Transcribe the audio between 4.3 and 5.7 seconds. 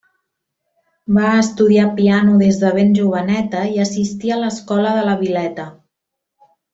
a l'escola de la Vileta.